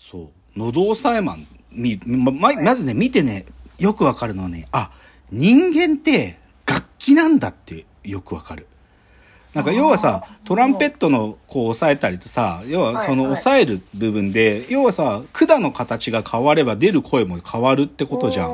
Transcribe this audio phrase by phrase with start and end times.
[0.00, 0.58] そう。
[0.58, 3.44] のど押さえマン、み、ま、ままずね、見てね、
[3.78, 4.90] よくわかるのはね、あ、
[5.30, 8.66] 人間って楽器なんだってよくわかる。
[9.52, 18.48] なんか要はさ、トランペットのこう押さえたりとさ、要はその押さえる部分で、要はさ、管の形が変われば出る声も変わるってことじゃん。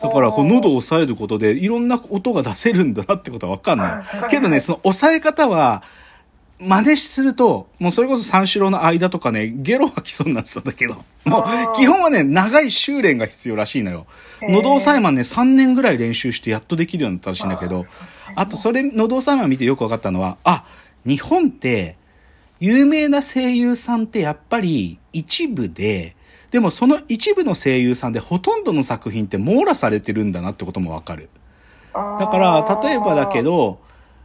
[0.00, 4.30] だからこう喉を押さえることでいろんな音が出せるんだなってことはわかんない。
[4.30, 5.82] けどね、その押さえ方は、
[6.62, 10.94] 真似すると、もうそれこそ三四郎の間とかね、ゲロ吐きそうになってたんだけど、
[11.24, 14.06] もう基本はね、長い修練が必要らしいのよ。
[14.42, 17.86] 喉押さえマンね、3年ぐらい練習してやっとできるようになったらしいんだけど、
[18.36, 20.64] あとそれ、喉押さえマン見てよく分かったのは、あ、
[21.04, 21.96] 日本って、
[22.60, 26.14] 有名な声優さんってやっぱり一部で、
[26.52, 31.28] でもその一部の声優さんでほとんどの作品って網羅されてるんだなってこともわかる。
[31.92, 33.80] だから、例えばだけど、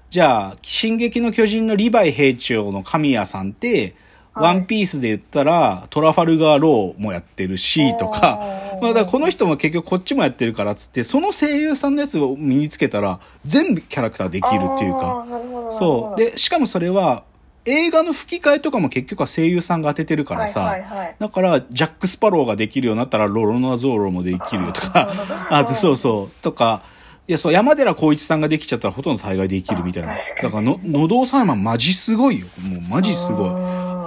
[0.09, 3.95] じゃあ、進撃の巨人のリヴァイ兵長の神谷さんって、
[4.39, 8.39] ワンピースで言ったら、トラファルガーローもやってるし、とか、
[8.81, 15.25] まあだこの人も結局こっちもやってるからっつって、その声優さんのやつを身につけたら、全部キャラクターできるっていうか、
[15.71, 16.19] そう。
[16.19, 17.23] で、しかもそれは、
[17.65, 20.73] 映画の吹き替えとかも結局は声優さんが当ててるからさ、
[21.19, 25.09] だから、ジャック・スパローができるようになったら、ロロナゾーロもできるよとか、
[25.49, 26.81] あと、そうそう、とか、
[27.27, 30.15] いや、そう、山寺宏一さんができちゃったらほとんど大概できるみたいな。
[30.41, 32.47] だからの、のどさえマンマジすごいよ。
[32.61, 33.47] もうマジすご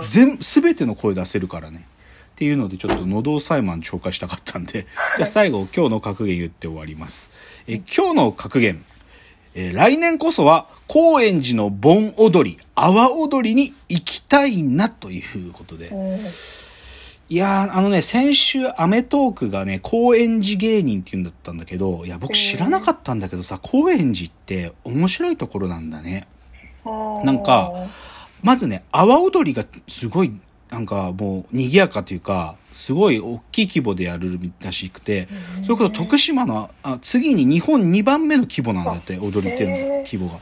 [0.03, 0.09] い。
[0.09, 1.85] 全、すべての声出せるからね。
[2.33, 4.87] っていうので、ちょっとのどさえマン紹介したかったんで、
[5.19, 7.29] じゃあ最後、今日の格言言って終わります。
[7.69, 8.83] え、今日の格言。
[9.55, 15.91] えー来年こそは高円寺の盆踊り、阿波踊りに行きたいなということで。
[17.31, 26.27] いやー、あのね、先週アメトークがね、高円寺芸人って言うんだったんだけど、いや、僕知らなかったんだけどさ、高円寺って面白いところなんだね。
[26.85, 27.73] なんか、
[28.43, 35.29] まずね、阿波踊りがすごい、なんかもう賑やかというか、すごい大きい規模でやるらしくて、
[35.63, 40.41] それこそ徳島の、あ次に日本2番目の規模なんだって、踊りっていうの規模が。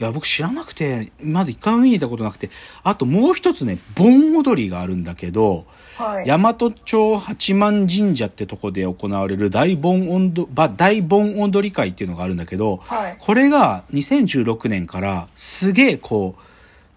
[0.00, 2.48] いや、僕知らなくて、まだ一回も見に行ったことなくて、
[2.82, 5.66] あともう一つね、盆踊りがあるんだけど、
[5.96, 16.42] はい大和町八幡神社ってとこで行われる大盆踊ば大盆踊り会っていうのがあるんだけど、はいこれが2016年からすげえこう、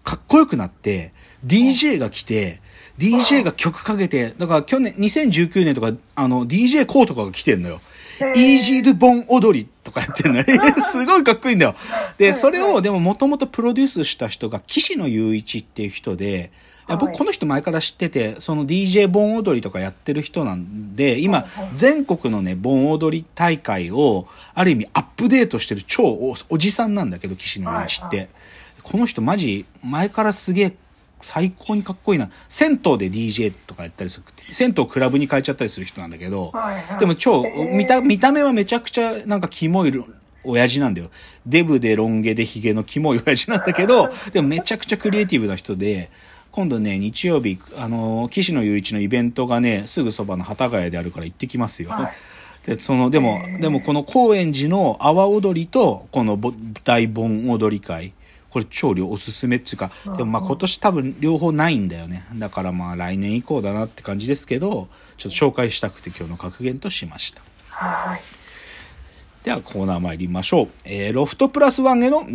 [0.02, 1.12] かっこよくなって、
[1.44, 2.62] DJ が来て、
[2.98, 7.82] DJ が曲かけて、だから去年、2019年とか、あの、DJ コーとかが来てんのよ。
[8.34, 10.44] イージードゥボン踊りとかやってんのよ。
[10.90, 11.74] すごいかっこいいんだよ。
[12.18, 16.50] で、それをでももともとプロデュースした人が岸野雄一っていう人で、
[16.86, 28.16] 僕はいこの人前から知ってて、その DJ 盆踊りとかやってる人なんで、今、全国のね、盆踊り大会を、ある意味アップデートしてる超おおじさんなんだけど、岸野雄一って。
[28.16, 28.28] はい
[28.84, 30.72] この人マジ、前からすげえ
[31.24, 32.30] 最高にかっこいいな。
[32.48, 34.24] 銭湯で DJ とかやったりする。
[34.36, 37.42] 銭湯をクラブに変えちゃったりする人なんだけど、はいはいでも超、
[37.72, 40.04] 見た、見た目はめちゃくちゃなんかキモい
[40.44, 41.10] 親父なんだよ。
[41.46, 46.10] デブでロン毛でヒゲのキモい親父なんだけど、 でもめちゃくちゃクリエイティブな人で、
[46.52, 51.90] 今度ね、日曜日、あの、岸野雄一のイベントがね、すぐそばの幡ヶ谷であるから行ってきますよ。
[51.90, 52.12] はい
[52.66, 56.52] で、その、でも、でもこの高円寺の阿波踊りと、このぼ
[56.82, 58.14] 大盆踊り会、
[58.54, 62.24] これ超おすすめっていうか、でもまあ今年多分両方ないんだよね。
[62.36, 67.42] だからまあ来年以降だなって感じですけど、ちょっと紹介したくて今日の格言としました。
[67.70, 68.20] はい
[69.42, 70.68] ではコーナー参りましょう。
[70.84, 72.26] えーロフトプラスワンへの道。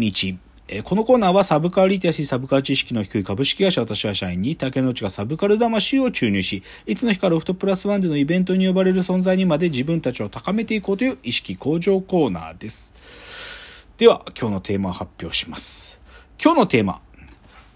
[0.68, 13.88] えーこのコーナーはサブカルリテラシー、サブカル知識の低い株式会社私は社員に竹之内がサブカル魂を注入し、いつの日かロフトプラスワンでのイベントに呼ばれる存在にまで自分たちを高めていこうという意識向上コーナーです。
[13.98, 15.99] では今日のテーマを発表します。
[16.42, 17.02] 今日のテーマ、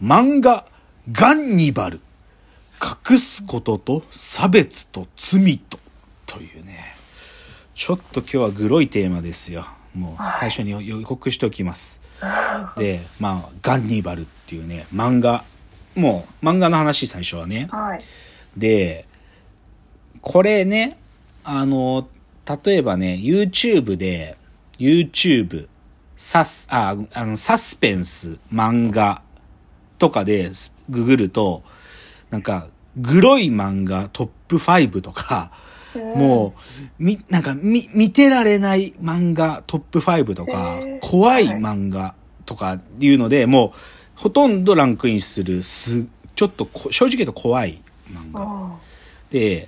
[0.01, 0.65] 漫画
[1.11, 1.99] ガンニバル。
[3.09, 5.79] 隠すことと差別と罪と。
[6.25, 6.95] というね。
[7.75, 9.65] ちょっと今日はグロいテーマですよ。
[9.93, 12.01] もう最初に予告しておきます。
[12.77, 15.43] で、まあ、ガンニバルっていうね、漫画。
[15.95, 17.67] もう、漫画の話最初はね。
[17.69, 17.99] はい
[18.57, 19.07] で、
[20.21, 20.97] これね、
[21.43, 22.07] あの、
[22.65, 24.37] 例えばね、YouTube で、
[24.77, 25.67] YouTube、
[26.15, 29.21] サス、あ、あの、サスペンス、漫画
[29.97, 30.51] とかで
[30.89, 31.63] ググると、
[32.29, 32.67] なんか、
[32.97, 35.51] グロい漫画トップ5とか、
[36.15, 36.61] もう、
[36.99, 46.05] み、なんか、み、見てられない漫画トップ5とか怖い漫画とかいうので、もう、ほとんどランクインする、す、
[46.35, 48.41] ちょっとこ正直言うと怖い漫画。
[48.41, 48.77] あ
[49.29, 49.67] で、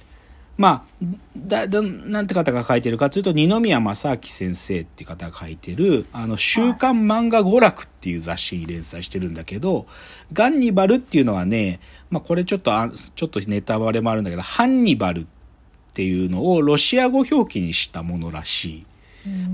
[0.58, 1.06] まあ、
[1.36, 9.86] だ、だ、なんて方が書いてるかというと、二宮正明先生っていう方が書いてる、あの、週刊漫画娯楽っていう雑誌に連載してるんだけど、
[10.32, 11.80] ガンニバルっていうのはね、
[12.10, 15.26] まあこれちょっとあ、ちょっとネタバレもあるんだけど、ハンニバルっ
[15.94, 18.86] ていうのをロシア語表記にしたものらしい。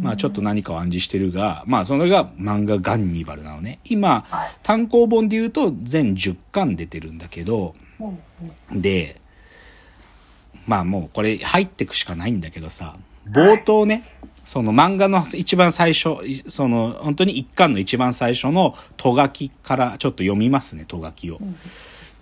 [0.02, 3.80] まあちょっと何かを暗示してるが、まあそれが漫画ガンニバルなのね。
[3.86, 4.26] 今、
[4.64, 7.74] 単行本で言うと全10巻出てるんだけど、
[8.72, 9.22] で、
[10.68, 12.96] まあもうこれ入ってくしかないんだけどさ、
[13.30, 14.04] 冒頭ね、
[14.46, 16.18] その漫画の一番最初、
[16.48, 21.40] その本当に一巻の一番最初のと書きからちょっと読みますね、と書きを。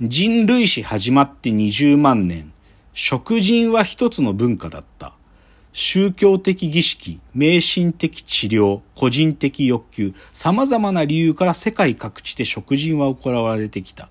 [0.02, 2.52] 人類史始まって20万年、
[2.94, 5.14] 食人は一つの文化だった。
[5.72, 14.10] 宗教的儀式、迷信的治療、個人的欲求、様々な理由から世界各地で食人は行われてきた。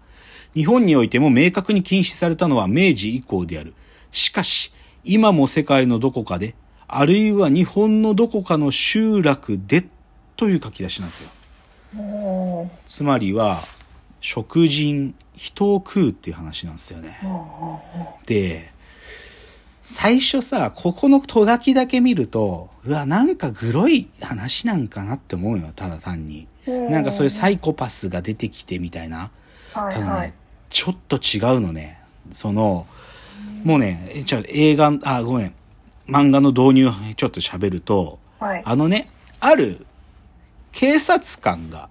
[0.54, 3.74] 日本においても明確に禁止されたのは明治以降である。
[4.10, 4.72] しかし、
[5.04, 6.54] 今も世界のどこかで、
[6.86, 9.86] あるいは日本のどこかの集落で、
[10.36, 12.70] という書き出しなんですよ。
[12.86, 13.60] つまりは、
[14.20, 17.18] 食人、人を食うっていう話なんですよね。
[18.26, 18.72] で、
[19.80, 26.46] 最初さ、ここのとがきだけ見ると、うわ、なんかグロい話なんかなって思うよ、ただ単に。
[26.66, 29.30] なんかそういうサイコパスが出てきてみたいな。
[29.72, 30.34] ただね、
[30.68, 32.00] ちょっと違うのね。
[32.32, 32.86] その、
[33.64, 35.54] もうね、じゃ映画、あ、ごめん。
[36.06, 39.10] 漫画の導入ちょっと喋ると、はい、あのね、
[39.40, 39.84] ある
[40.72, 41.90] 警察官が、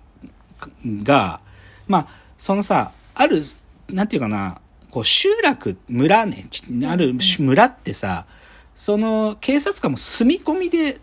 [1.04, 1.40] が、
[1.88, 3.44] まあ、そのさ、ある、
[3.90, 4.60] なんていうかな、
[4.90, 6.48] こう集落、村ね、
[6.88, 8.26] ある村ってさ、
[8.76, 11.00] その警察官も住み込みで、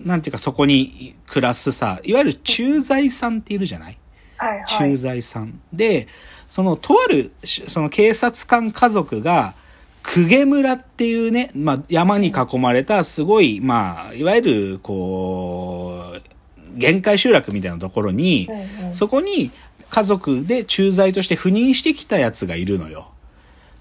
[0.00, 3.98] なんていうかそこに暮らすさ、いわゆる駐在さんっているじゃない？
[4.36, 5.60] はいはい、駐在さん。
[5.72, 6.06] で、
[6.48, 9.54] そのとある、その警察官家族が、
[10.02, 16.32] 公家村っていうね、まあ、山に囲まれたすごい、まあ、いわゆる、こう、
[16.78, 19.50] 限界集落みたいなところに、うんうん、そこに
[19.90, 23.10] 家族で駐在として赴任してきたやつがいるのよ。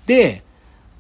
[0.06, 0.44] で、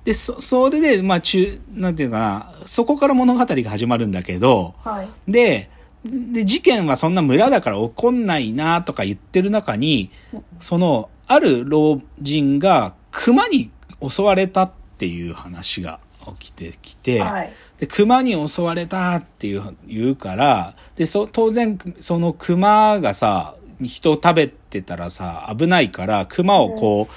[0.06, 5.70] で、そ、それで、まあ、中、なんていうかな、そこから物語が始まるんだけど、はい、で、
[6.04, 10.10] で、事件はそんな村だから起こんないなとか言ってる中に、
[10.60, 13.70] その、ある老人が熊に
[14.06, 16.00] 襲われたっていう話が
[16.40, 27.14] 起きてきて、はい、で、熊に襲われたっていう、言うから、で、そ、当然、その熊がさ、人を食べてたらさ、危ないから、熊をこう、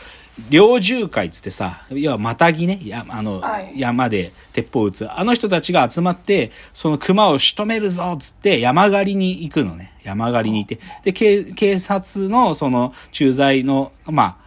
[0.48, 5.12] 猟銃会つってさ、要はまたぎね、やあの、はい、山で鉄砲撃つ。
[5.12, 9.92] あの人たちが集まって、その熊を仕留めるぞつって山狩りに行くのね。
[10.02, 10.80] 山狩りに行って。
[11.04, 14.43] で、警警察のその駐在の、まあ、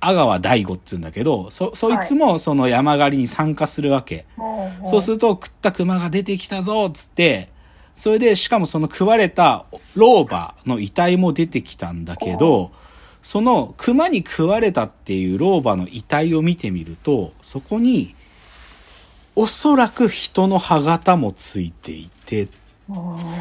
[0.00, 4.26] 阿川大吾っつうんだけど、そ、そいつもその山狩りに参加するわけ。
[4.36, 7.50] はい、そうすると、食った熊が出てきたぞつって、
[7.94, 12.70] それで、しかもその食われた老婆の遺体も出てきたんだけど、
[13.22, 18.14] その熊に食われたっていう老婆の遺体を見てみると、そこに、
[19.36, 22.48] おそらく人の歯型もついていて、っ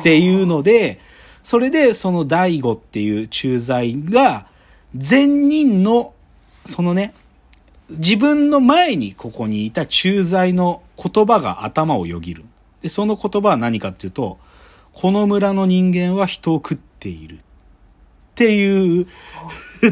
[0.04, 1.00] ていうので、
[1.44, 4.48] それでその大悟っていう駐在が、
[4.94, 6.14] 善人の、
[6.70, 7.14] そのね、
[7.90, 12.46] 自分の前にここにいた駐在の言葉が頭をよぎる。
[12.82, 14.38] で、その言葉は何かっていうと、
[14.94, 17.38] この村の人間は人を食っている。
[17.38, 17.40] っ
[18.36, 19.08] ていう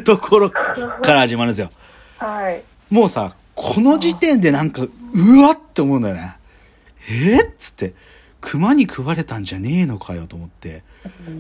[0.06, 0.76] ところか
[1.14, 1.70] ら始まるんですよ。
[2.18, 2.64] はい。
[2.90, 6.38] もうさ、この時点でなんか、うわって思うんだよね。
[7.10, 7.44] え？
[7.44, 7.94] っつって、
[8.40, 10.84] 熊に食われたんじゃねえのかよと思って。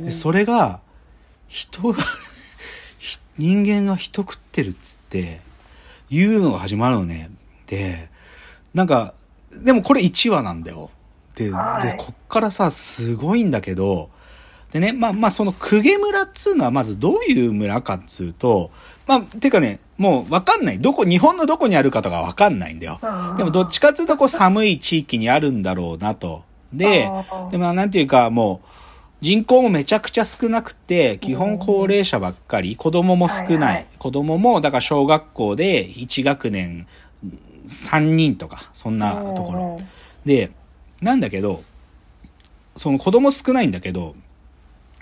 [0.03, 0.81] でそれが、
[1.47, 2.03] 人が
[3.37, 5.41] 人間が人食ってるっつって、
[6.09, 7.29] いうのが始まるのね。
[7.67, 8.09] で、
[8.73, 9.13] なんか、
[9.63, 10.89] でもこれ1話なんだよ。
[11.35, 14.09] で、はい、で、こっからさ、すごいんだけど、
[14.71, 18.69] でね、まあまあその公家村っつうのはまずどういう村かっつうと、
[19.05, 20.79] まあ、てかね、もうわかんない。
[20.79, 22.99] どこ、日本のどこにあるかとかわかんないんだよ。
[23.37, 26.43] でもどっちかっつうとこう寒い地域にあるんだろうなと。
[26.73, 27.09] で、
[27.51, 28.67] でもなんていうかもう、
[29.19, 33.57] 人口もめちゃくちゃ少なくて、基本高齢者ばっかり、子供も少ない。
[33.57, 36.87] はいはい、子供も、だから小学校で1学年
[37.65, 39.79] 3人とか、そんなところ。
[40.25, 40.51] で、
[41.01, 41.63] なんだけど、
[42.75, 44.15] その子供少ないんだけど、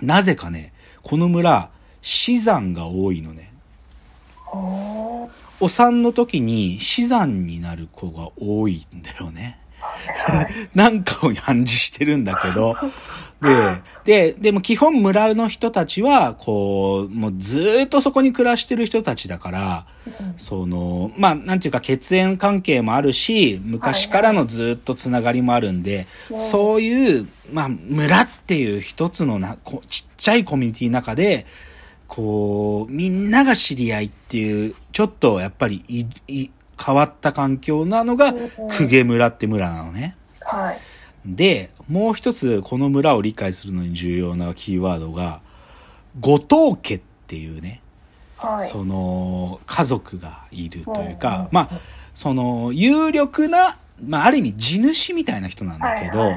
[0.02, 1.70] なぜかね、この村、
[2.02, 3.52] 死産が多いのね。
[5.60, 9.60] お産の時に死産になる子が多いんだよね。
[10.74, 12.76] なんかを暗示してるんだけど、
[13.42, 19.86] で、で、でも基本村の人たちは、こう、もうずーっとそこに暮らしてる人たちだから、
[20.38, 31.46] その、まあ、なんていうか血縁関係もあるし、昔からのずーっとつながりもあるんで、そういう、まあ、村っていう一つのな、こちっちゃいコミュニティの中で、
[32.08, 36.52] こう、みんなが知り合いっていう、ちょっとやっぱりい、い、
[36.84, 40.16] 変わった環境なのが、公家村って村なのね。
[40.42, 40.80] はい。
[41.26, 45.42] で、もう一つこの村を理解するのに重要なキーワードが、
[46.20, 47.82] 後藤家っていうね、
[48.38, 48.68] はい。
[48.68, 51.80] その家族がいるというか、まあ、
[52.14, 56.32] その有力な、まあある意味地主みたいな人なんだけど、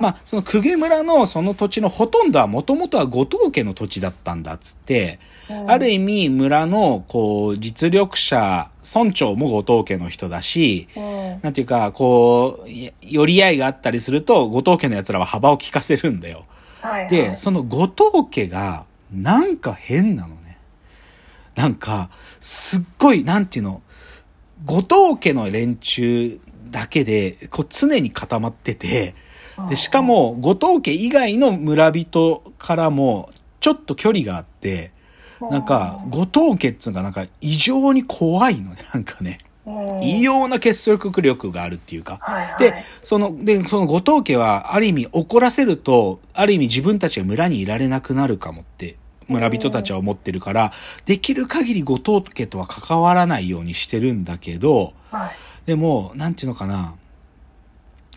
[0.00, 5.18] まあその公家村のその土地のほとんどはもともとは後藤家の土地だったんだっつって、
[5.50, 11.40] うんある意味村のこう実力者、村長も後藤家の人だし、うん。
[11.42, 16.46] なんていうか、こう、い寄り合いがあったりすると、後藤家の奴らは幅を利かせるんだよ。
[16.80, 17.08] はい。
[17.08, 20.58] で、その後藤家が、なんか変なのね。
[21.54, 23.82] なんか、すっごい、なんていうの、
[24.64, 26.40] 後藤家の連中
[26.72, 29.14] だけで、こう常に固まってて、
[29.68, 34.92] で、しかも、後藤家以外の村人からも、ちょっと距離があって、
[35.50, 39.38] なんか、後藤家っつうのがなんか異常に怖いのね、 なんかね。
[39.64, 42.18] うん、異様な結束力があるっていうか。
[42.20, 48.96] はいはいで、その、で、その後藤家は、ある意味怒らせると、ある意味自分たちが村にいられなくなるかもって、
[49.28, 50.72] 村人たちは思ってるから、
[51.04, 55.30] できる限り後藤家とは関わらないようにしてるんだけど、はい。
[55.66, 56.94] でも、なんていうのかな、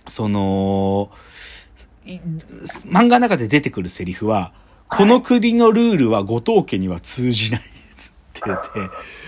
[0.08, 1.12] その、
[2.06, 4.54] 漫画の中で出てくるセリフは、
[4.88, 7.62] この国のルールは後藤家には通じない
[7.98, 8.50] つってて、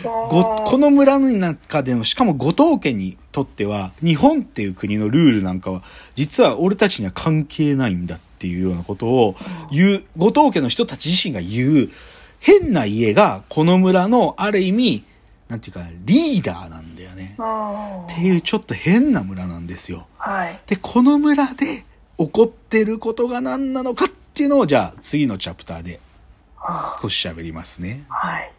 [0.04, 5.84] この村の中でも、しかも後藤家にとっては、日本っていう国のルールなんかは、
[6.16, 9.36] 実は俺たちには関係ないんだっていうようなことを
[9.72, 11.90] 言う、後藤家の人たち自身が言う、
[12.40, 15.04] 変な家が、この村のある意味、
[15.48, 16.87] なんていうか、リーダーなんだ
[17.18, 17.36] ね。
[17.38, 20.08] うんっていうちょっと変な村なんですよ。
[20.18, 20.60] はい。
[20.68, 21.84] で、この村で
[22.18, 26.00] 起こってることが何なのかっていうのを、じゃあ次のチャプターで
[27.02, 28.06] 少し喋りますね。
[28.08, 28.52] はい。